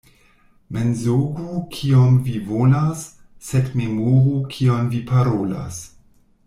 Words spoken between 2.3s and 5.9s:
volas, sed memoru kion vi parolas.